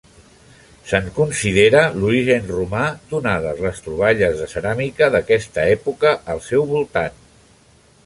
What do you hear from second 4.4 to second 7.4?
de ceràmica d'aquesta època al seu voltant.